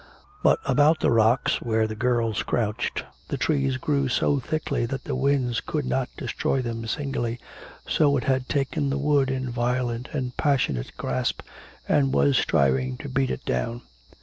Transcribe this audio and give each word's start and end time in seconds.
But 0.41 0.57
about 0.65 0.99
the 0.99 1.11
rocks, 1.11 1.61
where 1.61 1.85
the 1.85 1.93
girls 1.93 2.41
crouched 2.41 3.03
the 3.27 3.37
trees 3.37 3.77
grew 3.77 4.07
so 4.09 4.39
thickly 4.39 4.87
that 4.87 5.03
the 5.03 5.13
wind 5.15 5.63
could 5.67 5.85
not 5.85 6.09
destroy 6.17 6.59
them 6.59 6.87
singly; 6.87 7.39
so 7.87 8.17
it 8.17 8.23
had 8.23 8.49
taken 8.49 8.89
the 8.89 8.97
wood 8.97 9.29
in 9.29 9.51
violent 9.51 10.09
and 10.11 10.35
passionate 10.37 10.91
grasp, 10.97 11.41
and 11.87 12.15
was 12.15 12.35
striving 12.35 12.97
to 12.97 13.09
beat 13.09 13.29
it 13.29 13.45
down. 13.45 13.83